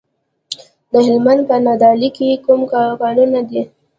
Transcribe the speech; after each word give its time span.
د 0.91 0.93
هلمند 1.07 1.41
په 1.49 1.55
نادعلي 1.65 2.09
کې 2.17 2.41
کوم 2.45 2.61
کانونه 3.01 3.39
دي؟ 3.49 3.61